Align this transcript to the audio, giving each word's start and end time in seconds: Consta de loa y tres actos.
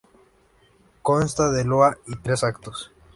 Consta 1.03 1.51
de 1.51 1.63
loa 1.63 1.95
y 2.07 2.15
tres 2.15 2.43
actos. 2.43 2.91